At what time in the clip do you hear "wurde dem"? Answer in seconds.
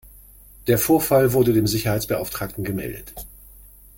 1.33-1.67